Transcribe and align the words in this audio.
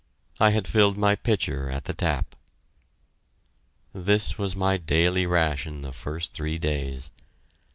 I 0.39 0.49
had 0.49 0.67
filled 0.67 0.97
my 0.97 1.13
pitcher 1.15 1.69
at 1.69 1.83
the 1.85 1.93
tap. 1.93 2.35
This 3.93 4.35
was 4.35 4.55
my 4.55 4.77
daily 4.77 5.27
ration 5.27 5.81
the 5.83 5.93
first 5.93 6.33
three 6.33 6.57
days. 6.57 7.11